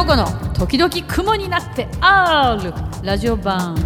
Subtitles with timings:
[0.00, 2.72] 直子の時々雲になってある
[3.04, 3.76] ラジオ版。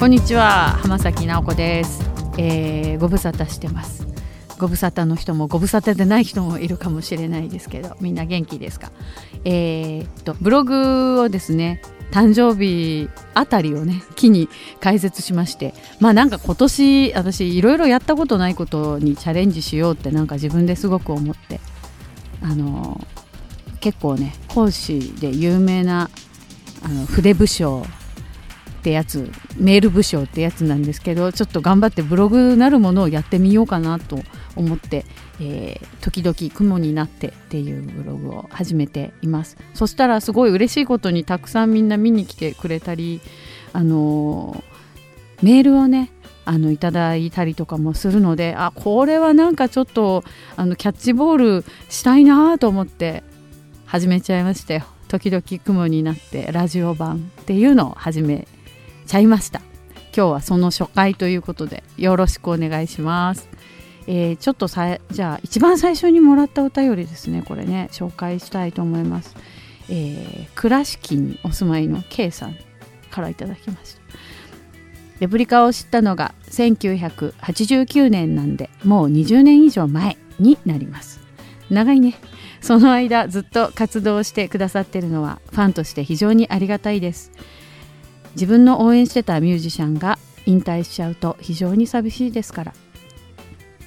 [0.00, 2.02] こんにちは浜崎直子です、
[2.38, 4.06] えー、ご無沙汰してます。
[4.58, 8.92] ご無沙汰の人もご無沙汰でない人もいるかもしれないですけどみんな元気ですか？
[9.44, 14.48] えー、っとブログをですね誕生日あたりをね機に
[14.80, 21.60] 解説しましてまあなんか今年私いろいろやったことないことにチャレンジしようってなんか自分ですごく思って
[22.42, 23.00] あの
[23.80, 26.10] 結構ね講師で有名な
[26.82, 27.84] あの筆武将
[28.80, 34.18] ってやつメール武将ってやつなんですけどちょっと頑張ってブログなるものをやってみようかなと
[34.56, 35.04] 思って、
[35.40, 39.56] えー時々雲になってっていうブログを始めています。
[39.72, 43.20] そしたらすごい嬉しいことにたくさんみんな見に来てくれたり
[43.72, 44.74] あのー
[45.42, 46.10] メールをね
[46.44, 50.24] あのいただいたりとかもするのであこれはなんかちょっと
[50.56, 53.22] あのキャッチボールしたいなと思って
[53.86, 54.84] 始めちゃいましたよ。
[55.08, 58.46] 時々雲になってラジオ版っていうのを始め
[59.06, 59.60] ちゃいました。
[60.16, 63.48] 今日はその初回ということでよろしくお願いします。
[64.06, 69.34] えーちょっとさじゃあ一番最初にもらったお便りですねこれね紹介したいと思います、
[69.88, 72.56] えー倉敷にお住まいの K さん
[73.10, 74.00] からいただきました。
[75.20, 81.20] レプリカを知ったのが1989年なんでもう20年以上前になります。
[81.70, 82.14] 長いね。
[82.60, 87.30] その間ずっと活動してくださってるのはファンとして非常にありがたいです。
[88.34, 92.74] 自分の応援してたミュージシャンが引退しちゃうと非常に寂しいですから。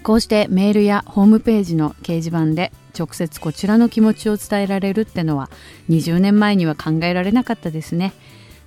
[0.07, 5.49] こうしてメールやホームページの掲示板で直接こちらの気持ちを伝えられるってのは
[5.89, 8.13] 20年前には考えられなかったですね。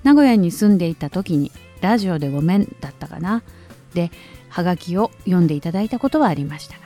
[0.03, 3.43] 名古屋に住んでいた時にラジオでごめんだったかな。
[3.95, 4.11] で
[4.51, 6.81] ハガキを読んでいただいたことはありましたが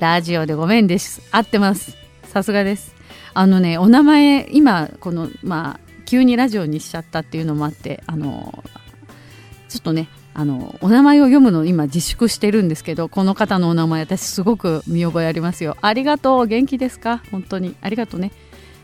[0.00, 1.22] ラジオでごめんです。
[1.30, 1.96] 合ってます。
[2.24, 2.96] さすがです。
[3.32, 8.64] あのねお名前今このまあ急にラジオにしちゃったっていうのもあってあの
[9.68, 15.76] ちょっとねあのお名前を読むの今自粛してるんですけどこの方のお名前私すごく見覚えありますよ。
[15.80, 17.22] ありがとう元気ですか？
[17.30, 17.76] 本当に。
[17.80, 18.32] ありがとうね。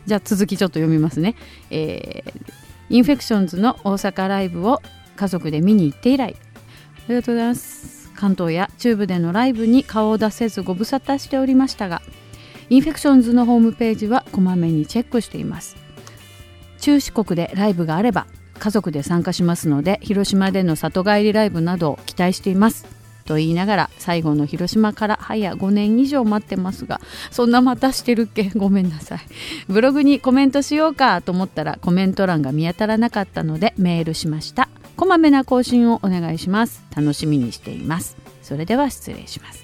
[0.05, 1.35] じゃあ続きちょっと読みますね、
[1.69, 2.53] えー
[2.89, 4.81] インフェクションズの大阪ライブを
[5.15, 6.35] 家族で見に行って以来。
[6.35, 8.11] ありがとうございます。
[8.15, 12.01] 関東や中部でのライブに顔を出せずご無沙汰しておりましたが
[12.69, 15.77] インフェクションズのホームページはこまめにチェックしています。
[16.79, 18.27] 中四国でライブがあれば
[18.61, 22.85] 家族で参加しますので広島での里帰りライブなどを期待しています。
[23.25, 26.99] と言いながら最後の広島から早5年以上待ってますが
[27.29, 28.51] そんなまたしてるっけ？
[28.55, 29.19] ごめんなさい。
[29.67, 34.69] ブログにコメントしようかと思ったらコメント欄が見当たらなかったのでメールしました。
[34.95, 36.83] こまめな更新をお願いします。
[36.95, 38.15] 楽しみにしています。
[38.43, 39.63] それでは失礼します。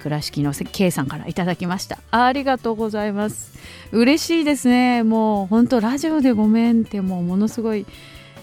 [0.00, 1.98] 倉敷の K さんからいただきました。
[2.10, 3.52] ありがとうございます。
[3.92, 5.04] 嬉しいですね。
[5.04, 7.86] もう本当ラジオでごめんってもうものすごい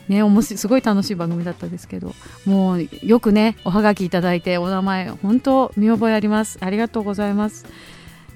[0.10, 2.16] ね、面白いすごい楽しい番組だったですけど
[2.46, 6.58] もうよくねおはがきいただいてお名前本当見覚えあります。
[6.62, 7.66] ありがとうございます。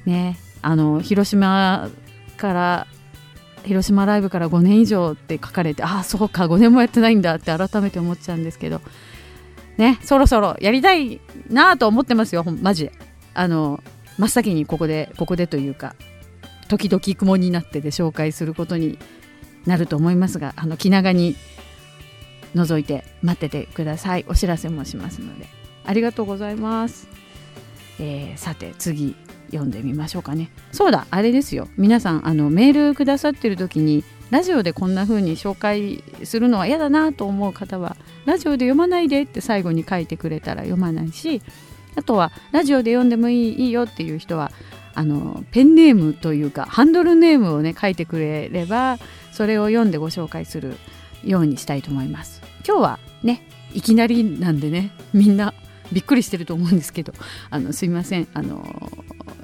[0.06, 1.90] ねあの広島
[2.38, 2.88] から
[3.66, 8.82] 広島ライブから5年以上って書かれてああそうか5年もやってないんだって改めて思っちゃうんですけど
[9.78, 12.86] ねそろそろやりたいなと思ってますよマジ。
[12.86, 12.92] で
[13.34, 13.84] あの
[14.20, 15.96] 真っ先にここでここでというか
[16.68, 19.00] 時々雲になってで紹介することに
[19.66, 21.36] なると思いますがあの気長に
[22.56, 24.26] 覗いて待っててください。
[24.28, 25.48] お知らせもしますので。
[25.86, 27.10] ありがとうございます、
[28.00, 29.16] えーさて次
[29.48, 30.50] 読んでみましょうかね。
[30.72, 31.68] そうだあれですよ。
[31.78, 41.44] 皆さんあのメールくださってる時にラジオでこんな風に紹介するのは嫌だなと思う方はラジオで読まないでって最後に書いてくれたら読まないし
[41.96, 44.52] あとはラジオで読んでもいいいいよっていう人は
[44.96, 48.98] あのペンネームというかハンドルネームをね書いてくれれば
[49.32, 50.78] それを読んでご紹介する
[51.24, 52.43] ようにしたいと思います。
[52.66, 55.54] 今日はねいきなりなんでねみんな
[55.92, 57.14] びっくりしてると思うんですけど
[57.50, 58.64] あのすいませんあの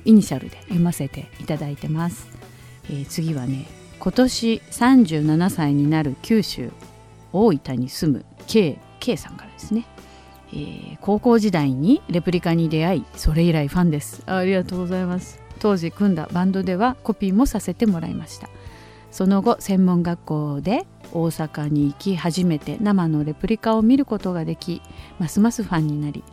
[0.06, 2.28] イニシャルで読ませていただいてます、
[2.86, 3.68] えー次はね
[4.00, 6.72] 今年37歳になる九州
[7.34, 9.86] 大分に住む K, K さんからですね、
[10.54, 14.24] えー高校時代にレプリカに出会いそれ以来ファンです。
[14.26, 15.42] ありがとうございます。
[15.60, 18.50] 当時組んだバンドではコピーもさせてもらいました。
[19.12, 24.82] その後専門学校で大阪に行き初めて生のレプリカを見ることができ
[25.20, 26.24] ますますファンになり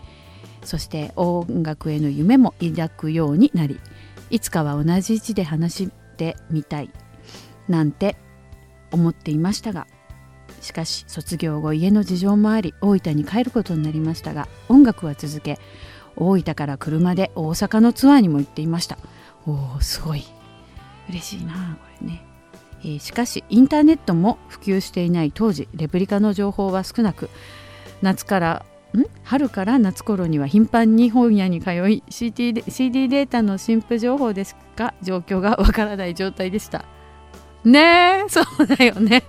[0.63, 3.79] そして音楽への夢も抱くようになり
[4.31, 6.91] いつかは同じ位置で話してみたい
[7.69, 8.17] なんて
[8.91, 9.87] 思っていましたが
[10.61, 15.59] しかし卒業後家の事情もあり大分に帰ることになりましたが音楽は続け
[16.17, 18.99] 大分から車で大阪のツアーにも行っていました。
[19.47, 20.25] おおすごい。
[21.09, 22.25] 嬉しいなこれね、
[23.01, 27.31] しかしインターネットも普及していない当時レプリカの情報は少なく
[28.03, 28.67] 夏から
[29.25, 36.85] 春から夏頃には頻繁に本屋に通い CD データの新譜情報ですが状況がわからない状態でした。
[37.65, 39.25] ねえそうだよね。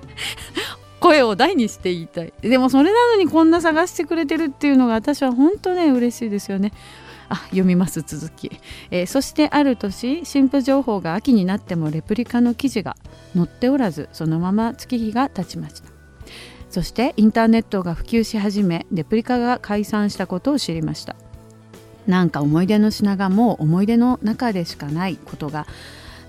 [1.00, 2.34] 声を大にして言いたい。
[2.42, 6.72] でもそれなのにこんな探してくれてるっていうのが私は本当ね嬉しいですよね。
[7.30, 8.52] あ読みます続き、
[8.92, 12.96] えー、そしてある年新婦情報が秋になってもレプリカの記事が
[13.36, 15.90] 載っておらずそのまま月日が経ちました。
[16.70, 21.16] そしてインターネットが普及し始めレプリカが解散したことを知りました。
[22.08, 25.68] なんか思い出の品がもう思い出の中でしかないことが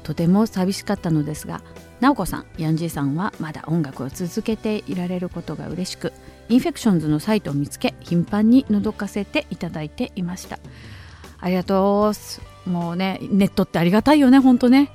[0.02, 1.62] とても寂しかったのですが
[2.00, 6.12] 直子さんヤンジーさんはまだ音楽を続けていられることが嬉しく
[6.48, 10.58] インフェクションズのサイトを見つけ頻繁に覗かせていただいていました。
[11.40, 12.12] ありがと
[12.66, 12.70] う。
[12.70, 14.90] もうねネットってありがたいよね本当ね。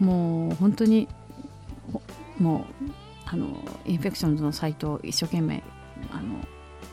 [0.00, 1.08] もう本当に
[2.38, 2.90] もう
[3.26, 3.46] あの
[3.86, 5.62] インフェクションズのサイトを一生懸命
[6.10, 6.36] あの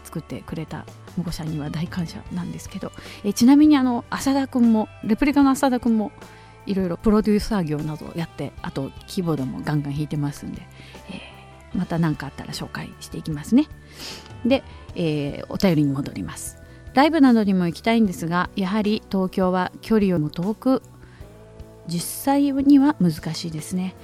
[0.03, 0.85] 作ってくれた
[1.15, 2.91] 保護者には大感謝なんですけど。
[3.23, 6.11] えちなみにあの浅田君もレプリカの浅田君も
[6.65, 10.61] いろいろプロデューサー業などをやってあとキーボードもガンガン弾いてますんで、
[11.09, 11.19] えー、
[11.74, 13.68] また何かあったら紹介していきますね。
[14.45, 14.63] で、
[14.95, 16.57] えー、お便りに戻ります。
[16.94, 20.81] ライブなどにも行きたいんですがやはり東京は距離よりも遠く
[21.88, 23.95] 実際には難しいですね。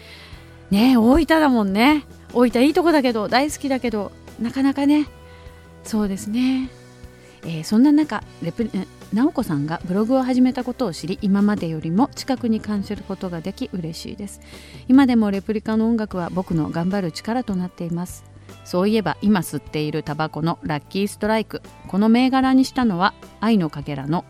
[0.71, 2.05] ね大分だもんね。
[2.33, 5.07] 大分いいとこだけど大好きだけどなかなかね。
[5.83, 6.69] そうですね、
[7.43, 8.67] えー、そんな中レプ
[9.13, 14.41] 直子さんがブログを始めたことを知り今までよりも近くに感じることができ嬉しいです。
[14.87, 18.25] 今でもレプリカの音楽は僕の頑張る力となっています。
[18.63, 21.61] そういえば今吸っているタバコのラッキーストライク。
[21.87, 24.25] この銘柄にしたのは愛のかけらの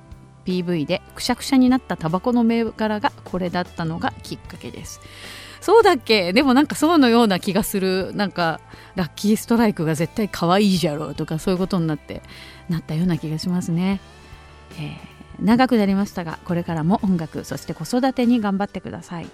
[0.45, 4.99] PV でくしゃくしゃになったタバコの銘柄がこれだったのがきっかけです。
[5.61, 6.31] そうだっけ？
[6.31, 8.13] でもなんかそうのような気がする。
[8.13, 8.61] なんか
[8.95, 12.21] ラッキーストライクが絶対可愛いじゃろうとかそういうことになって
[12.69, 13.99] なったような気がしますね、
[14.73, 19.27] えー、長くなりましたがこれからも音楽そして子育てに頑張ってください。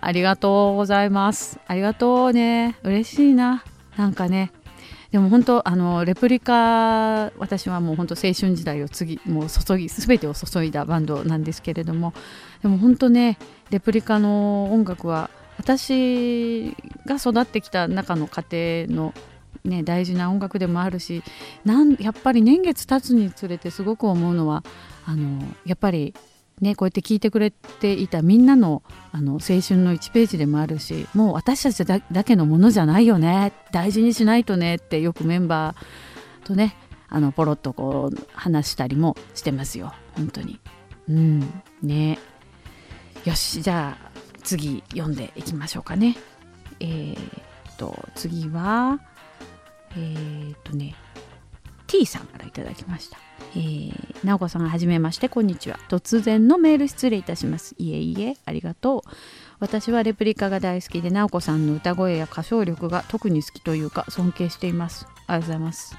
[0.00, 1.58] ありがとうございます。
[1.66, 2.76] ありがとうね。
[2.82, 3.64] 嬉しいな。
[3.96, 4.52] なんかね。
[5.10, 12.12] でも本当あのレプリカ私はもう本当青春時代を次もう注ぎ全てを注いだバンドなんですけれども。
[12.62, 13.38] でも本当ね
[13.70, 16.76] レプリカの音楽は私
[17.06, 19.14] が育ってきた中の家庭の、
[19.68, 21.22] ね、大事な音楽でもあるし
[21.64, 24.64] なんやっぱり年月経つにつれてすごく思うのは
[25.06, 26.14] あのやっぱり
[26.60, 28.82] ね、こうやって聞いてくれていたみんなの
[29.12, 36.74] あの青春の1ページでもあるしもう私たちだけのものじゃないよね大事にしないとねってよくメンバーとね
[37.08, 40.58] あのポロッとこう話したりもしてますよ本当に
[41.08, 42.18] うんね
[43.24, 44.08] よしじゃあ
[44.48, 46.16] 次読んでいきましょうかね。
[46.80, 48.98] えー、っと次は
[49.92, 50.94] えー、っとね
[51.86, 53.18] T さんからいただきました。
[53.56, 55.78] えー、直子さんはじめましてこんにちは。
[55.88, 57.74] 突然のメール失礼いたします。
[57.78, 59.10] いえいえありがとう。
[59.58, 65.06] 私はレプリカが大好きで直子さんの歌声や歌唱力が特に好きというか尊敬しています。
[65.06, 65.96] ありがとうございます。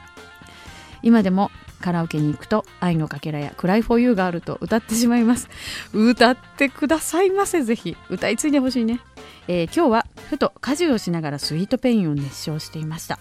[1.01, 1.49] 今でも
[1.81, 5.49] カラオケに行くと愛のかけらやクライフォーユーがあると歌ってしまいます。
[5.93, 7.97] 歌ってくださいませぜひ。
[8.09, 8.99] 歌い継いでほしいね、
[9.47, 13.17] えー、今日はふと家事をしながらスイートペインを熱唱していました。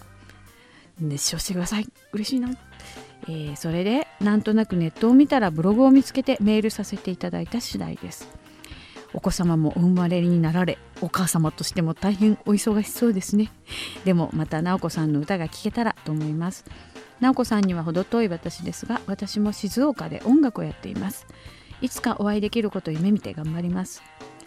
[1.00, 1.88] 熱唱してください。
[2.12, 2.50] 嬉しいな。
[3.24, 8.28] えー、それでなんとなくネットを見たらブログを見つけてメールさせていただいた次第です。
[9.14, 13.50] お子様もお生まれになられお母様としても大変お忙しそうですね。
[14.04, 16.64] でもまた直子さんの歌が聴けたらと思います。
[17.20, 21.26] 直子さんには程遠い私ですが私も静岡で音楽をやっています。
[21.80, 24.02] いつかお会いできることを夢見て頑張ります。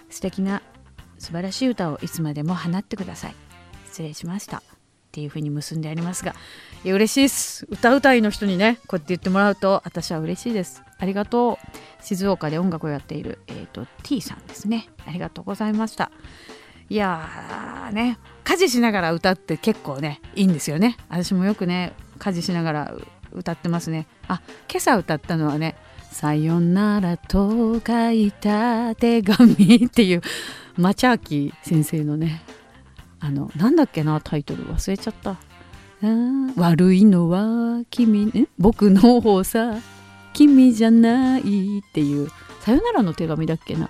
[0.10, 0.62] 素敵な
[1.18, 3.36] 素晴らしい歌をいつまでも放ってください。
[3.86, 4.62] 失礼しました。
[5.12, 6.34] っていう風に結んでありますが
[6.86, 7.68] いや嬉しいです。
[7.70, 10.82] 歌うたいの人にねこうやって言ってもらうと私は嬉しいです。
[10.98, 12.04] ありがとう。
[12.04, 14.88] 静岡で音楽をやっている、えーと、と T さんですね。
[15.06, 16.12] ありがとうございました。
[16.90, 20.96] いやーね家事しながら歌って結構ねいいんですよね。
[21.10, 22.96] 私もよくね家事しながら
[23.34, 24.08] 歌ってますね。
[24.28, 25.76] あ今朝歌ったのはね
[26.10, 30.22] 「さよならと書いた手紙」っていう
[30.78, 32.42] マチャーキ先生のね
[33.22, 35.38] あのなんだっけなタイトル忘れちゃった。
[36.58, 39.76] 悪いのは君ね僕の方さ
[40.34, 41.44] 君じゃないっ
[41.94, 42.30] ていう。
[42.62, 43.90] さよならの手紙だっけな。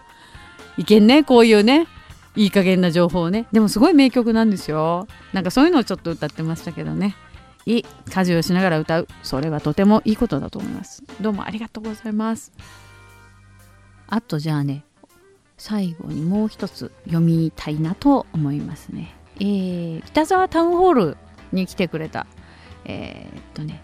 [0.78, 1.88] いけんねこういうね。
[2.36, 3.48] いい加減な情報をね。
[3.52, 5.08] でもすごい名曲なんですよ。
[5.34, 7.16] なんかそういうのをちょっと歌ってましたけどね。
[7.66, 9.08] いい家事をしながら歌う。
[9.24, 11.04] それはとてもいいことだと思います。
[11.22, 12.52] どうもありがとうございます。
[14.08, 14.84] あとじゃあね
[15.58, 19.16] 最後にもう一つ読みたいなと思いますね。
[19.41, 21.17] えー、北沢タウンホール
[21.51, 22.27] に来てくれた。
[22.86, 23.81] えー、っとね。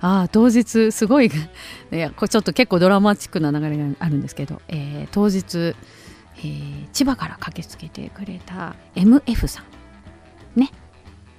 [0.00, 1.26] ああ当日すごい
[1.92, 5.76] いやこれちょっと結構ドラマチックな流れがあるんですけど、えー、当日、
[6.38, 10.60] えー、千葉から駆けつけてくれた MF さん。
[10.60, 10.70] ね。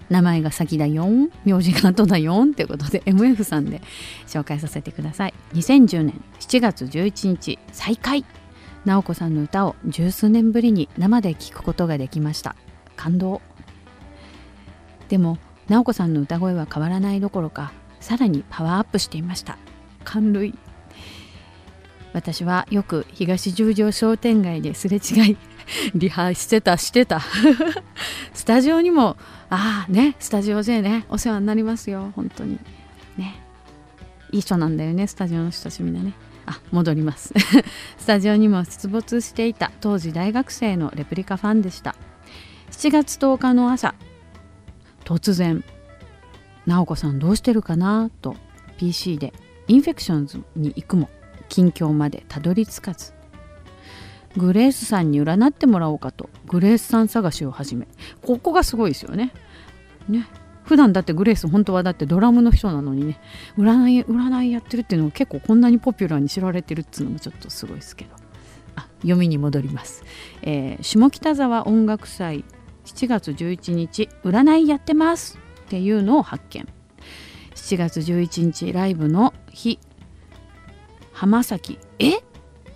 [0.10, 1.30] 名前が先だよん。
[1.46, 2.54] 名字が後だよん。
[2.54, 3.82] ということで MF さんで
[4.28, 5.34] 紹介させてください。
[5.54, 8.26] 2010年7月11日再開
[8.84, 12.56] 直子さんの歌を十数年ぶりに生で聴くことができました。
[12.96, 13.42] 感動。
[15.12, 15.38] でも
[15.68, 19.58] 直子さんの歌声は変わらないどころかさらにパワーアップしていました。
[20.06, 20.58] 感涙
[22.14, 25.38] 私はよく東十条商店街ですれ違い
[25.96, 27.20] リハしてたしてた。
[28.34, 29.18] スタジオにも
[29.50, 32.58] ああねスタジオでねお世話になりますよ本当に。
[33.18, 33.36] ね。
[34.32, 36.14] いい人なんだよねスタジオの人たちみんなね。
[36.46, 37.34] あ戻ります。
[38.00, 41.98] スタジオにも出没していた当時大学生のレプリカファンでした。
[42.72, 43.94] 7月10日の朝
[45.12, 45.62] 突然
[46.66, 48.10] 直子さんどうしてるかな？
[48.22, 48.38] と
[48.78, 49.34] PC で
[49.68, 51.10] インフェクションズに行くも
[51.50, 53.12] 近況までたどり着かず
[54.38, 57.90] グレースさんに占ってもらおうかとグレースさん探しを始め
[58.22, 59.34] ここがすごいですよね。
[60.08, 60.28] ね。
[60.64, 63.20] 普段だってグレース本当はだってドラムの人なのにね
[63.58, 68.12] 占い占いやってるっていうのが結構こんなにポピュラーに知られてるっていうのもちょっとすごいですけど。
[68.78, 70.06] あ読みに戻ります、
[70.44, 72.46] えー、下北沢音楽祭
[72.86, 76.68] 7月11日占いやってますっていうのを発見。
[77.56, 79.80] 7月11日ライブの日。
[81.14, 82.14] 浜崎え？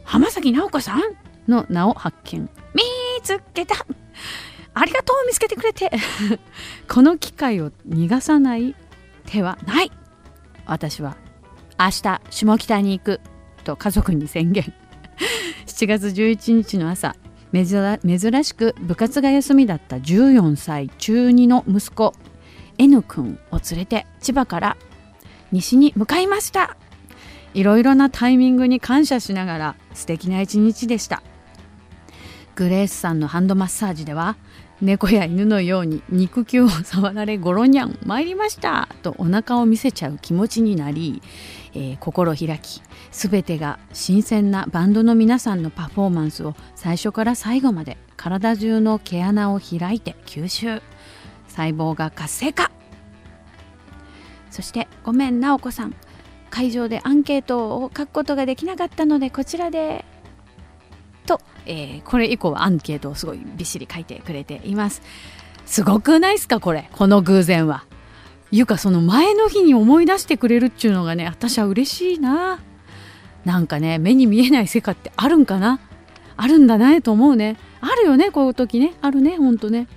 [0.03, 1.01] 浜崎直子さん
[1.47, 2.49] の名を発見。
[2.73, 2.81] 見
[3.23, 3.75] つけた。
[4.73, 5.91] ありがとう見つけてくれて。
[6.87, 8.75] この機会を逃がさない
[9.25, 9.91] 手はない。
[10.65, 11.17] 私は
[11.79, 13.21] 明日下北に行く
[13.63, 14.73] と家族に宣言。
[15.65, 17.15] 7月11日の朝
[17.63, 22.13] 珍しく部活が休みだった14歳中2の息子
[22.77, 24.77] N 君を連れて千葉から
[25.51, 26.75] 西に向かいました。
[27.53, 31.23] いろいろなタイミングに感謝しながら素敵な一日でした。
[32.55, 34.35] グレースさんのハンドマッサージでは
[34.81, 38.89] 猫や犬のように肉球を触られゴロニャン参りました。
[39.03, 41.21] とお腹を見せちゃう気持ちになり、
[41.75, 50.81] えー、心開き全てが新鮮なバンドの皆さんのパフォーマンスを最初から最後まで体中の毛穴を開いて吸収。
[51.47, 52.71] 細胞が活性化。
[54.49, 55.95] そしてごめん直子さん。
[56.49, 60.05] 会場でアンケートを書くことができなかったのでこちらで
[61.25, 65.01] と、えー、これ以降はアンケートをすごいびっしり書いてくれています。
[65.65, 66.89] すごくないですかこれ。
[66.93, 67.85] この偶然は。
[68.51, 72.59] いうかその前の日に思い出してくれるっちゅうのがね私は嬉しいな。
[73.43, 75.79] なんかね目に見えない世界ってあるんかな？
[76.37, 77.57] あるんだねと思うね。
[77.81, 78.93] あるよねこういう時ね。
[79.01, 79.87] あるねほんとね。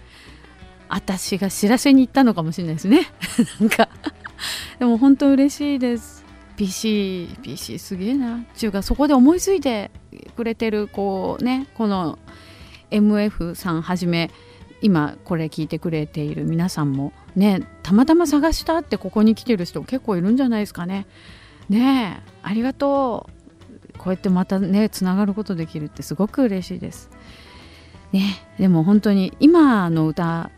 [0.88, 3.06] 私が知らせに行ったのかもしれないですね。
[3.60, 3.88] なんか。
[4.78, 6.24] でも本当嬉しいです。
[6.56, 8.36] PC PC すげえな。
[8.36, 9.90] っていうかそこで思いついて
[10.36, 12.18] くれてるこうねこの
[12.90, 14.30] MF さんはじめ
[14.80, 21.06] 今これ聞いてくれている皆さんもねたまたま探したってここに来てる人結構いるんじゃないですかね。
[21.68, 23.38] ねえありがとう。
[23.98, 27.10] こうやってまたねつながることできるってすごく嬉しいです。
[28.12, 28.22] ね
[28.58, 30.50] でも本当に今の歌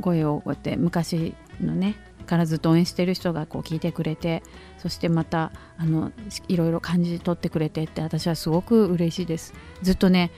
[0.00, 1.96] 声をこうやって昔のね
[2.26, 4.42] からずっと応援してる人がこう聞いてくれて
[4.78, 6.12] そしてまたあの
[6.48, 9.54] いろいろ感じ取ってくれてって私はすごく嬉しいです。
[9.82, 10.30] ずっとね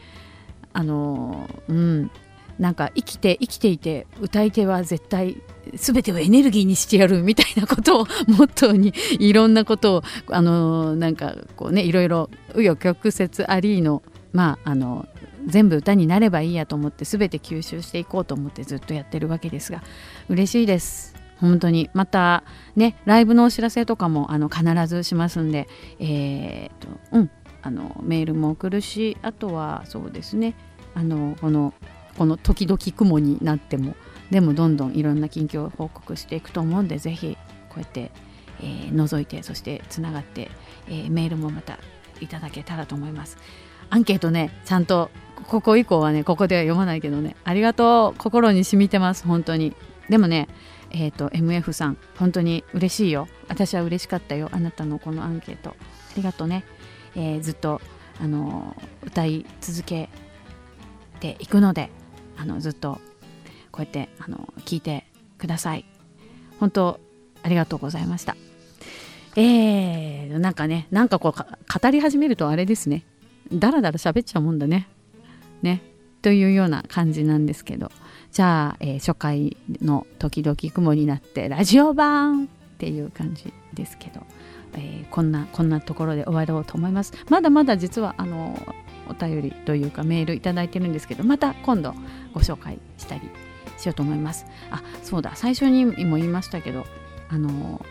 [0.72, 2.10] あのうん。
[2.62, 5.42] なんか生きて生きていて歌い手は絶対
[5.74, 15.08] 全てをエネルギーにしてやるみたいなことをモットーにいろんなことをあのなんかこうねいろいろ紆余曲折ありのまああの
[15.44, 19.82] 全部歌になればいいやと思って全て吸収していこうと思ってずっとやってるわけですが
[20.28, 21.16] 嬉しいです。
[21.40, 22.44] 本当にまた
[22.76, 25.66] ねライブのお知らせとかもあの必ずしますんで
[25.98, 27.30] えー、っとうん
[27.62, 30.54] あのメールも送るしあとはそうですね
[30.94, 31.74] あのこの
[32.16, 33.94] この時々雲になっても
[34.30, 37.36] でもどんどんいろんな近況を報告していくと思うんでぜひ
[37.68, 38.10] こうやって、
[38.60, 40.50] えー、覗いてそしてつながって、
[40.88, 41.78] えー、メールもまた
[42.20, 43.36] いただけたらと思います。
[43.90, 45.10] アンケートねちゃんと
[45.48, 49.74] ここ以降はねここでは読まないけどねありがとう心に染みてます本当に。
[50.08, 50.48] でもね
[50.90, 53.28] えっ、ー、と MF さん本当に嬉しいよ。
[53.48, 55.70] 私は嬉しかったよあなたのこのアンケート。
[55.70, 55.74] あ
[56.16, 56.64] りがとうね、
[57.16, 57.80] えー、ずっと
[58.20, 60.08] あの歌い続け
[61.20, 61.90] ていくので
[62.36, 63.00] あのずっと
[63.70, 65.06] こうやってあの聞いて
[65.38, 65.84] ください。
[66.60, 67.00] 本当
[67.42, 68.36] ありがとうございました。
[69.36, 73.04] えー、なんかねなんかこう語り始めるとあれですね。
[73.52, 74.88] だらだら喋っちゃうもんだね。
[75.62, 75.82] ね。
[76.22, 77.90] というような感じなんですけど。
[78.32, 82.48] じゃあ、えー、初回の「時々雲になってラジオ版」っ
[82.78, 84.22] ていう感じですけど、
[84.72, 87.12] えー、こんなこんなところで終わろうと思います。
[87.28, 88.58] まだまだ実はあの
[89.12, 91.94] お便りというかメールいただいてるんですけどまた今度
[92.34, 93.22] ご紹介したり
[93.78, 94.46] しようと思います。
[94.70, 95.32] あそうだ。
[95.34, 96.84] 最初にも言いましたけど
[97.28, 97.84] あの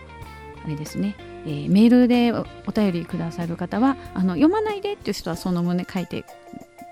[0.63, 6.23] あれですね、えー、メールでお便りくださる方はあの読まないでっていう人はその旨書いて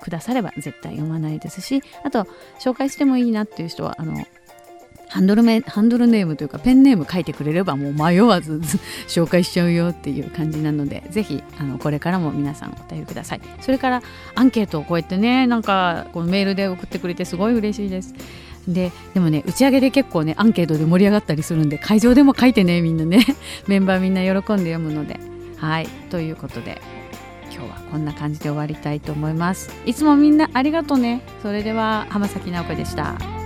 [0.02, 2.26] くだされば絶対読まないですしあと
[2.60, 4.16] 紹介してもいいなっていう人はあの
[5.10, 8.62] ハンドルメハンドルネームというかペンネーム書いてくれればもう迷わず
[9.10, 13.42] 紹介しちゃうよっていう感じなのでぜひあのこれからも皆さんお便りください。
[13.60, 14.04] それから
[14.36, 18.14] アンケートをこうやってねなんかこのメールで送ってくれてすごい嬉しいです。
[18.68, 23.26] ででもね打ち上げで結構ねアンケートで盛り上がったりするんで会場でも書いてねみんなね。
[23.68, 25.20] メンバーみんな喜んで読むので。
[25.58, 25.88] はい。
[26.12, 26.80] ということで
[27.52, 29.74] 今日はこんな感じで終わりたいと思います。
[29.88, 31.22] いつもみんなありがとうね。
[31.42, 33.39] それでは浜崎直子でした。